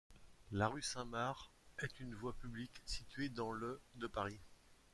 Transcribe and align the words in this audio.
La 0.51 0.67
rue 0.67 0.81
Saint-Marc 0.81 1.51
est 1.77 1.99
une 1.99 2.15
voie 2.15 2.33
publique 2.35 2.81
située 2.85 3.29
dans 3.29 3.51
le 3.51 3.79
de 3.97 4.07
Paris. 4.07 4.39